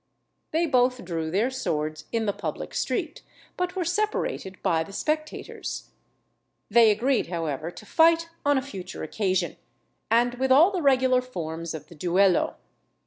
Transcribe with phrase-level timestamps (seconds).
[0.49, 3.21] They both drew their swords in the public street,
[3.55, 5.91] but were separated by the spectators.
[6.71, 9.57] They agreed, however, to fight on a future occasion,
[10.09, 12.55] and with all the regular forms of the duello.